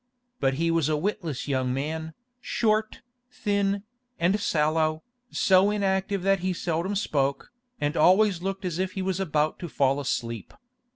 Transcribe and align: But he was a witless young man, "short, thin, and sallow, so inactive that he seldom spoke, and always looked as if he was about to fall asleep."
But 0.39 0.55
he 0.55 0.71
was 0.71 0.89
a 0.89 0.97
witless 0.97 1.47
young 1.47 1.71
man, 1.75 2.15
"short, 2.39 3.03
thin, 3.29 3.83
and 4.17 4.39
sallow, 4.39 5.03
so 5.29 5.69
inactive 5.69 6.23
that 6.23 6.39
he 6.39 6.53
seldom 6.53 6.95
spoke, 6.95 7.53
and 7.79 7.95
always 7.95 8.41
looked 8.41 8.65
as 8.65 8.79
if 8.79 8.93
he 8.93 9.03
was 9.03 9.19
about 9.19 9.59
to 9.59 9.69
fall 9.69 9.99
asleep." 9.99 10.55